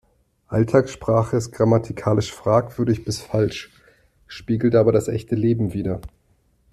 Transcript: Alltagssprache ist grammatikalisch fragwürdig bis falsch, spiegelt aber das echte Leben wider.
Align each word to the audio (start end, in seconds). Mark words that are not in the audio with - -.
Alltagssprache 0.47 1.37
ist 1.37 1.51
grammatikalisch 1.51 2.33
fragwürdig 2.33 3.05
bis 3.05 3.21
falsch, 3.21 3.71
spiegelt 4.25 4.73
aber 4.73 4.91
das 4.91 5.07
echte 5.07 5.35
Leben 5.35 5.73
wider. 5.75 6.01